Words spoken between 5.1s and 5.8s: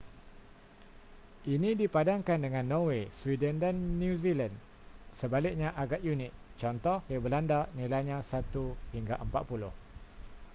sebaliknya